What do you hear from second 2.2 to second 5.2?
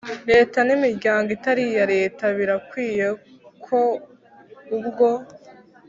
birakwiye ku ubwo